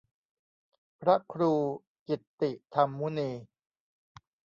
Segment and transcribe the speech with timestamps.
[1.01, 1.53] พระครู
[2.07, 3.29] กิตติธรรมมุนี